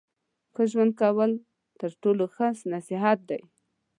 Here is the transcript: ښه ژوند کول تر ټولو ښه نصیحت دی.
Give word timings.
ښه 0.53 0.63
ژوند 0.71 0.91
کول 1.01 1.31
تر 1.79 1.91
ټولو 2.01 2.23
ښه 2.35 2.45
نصیحت 2.73 3.19
دی. 3.29 3.41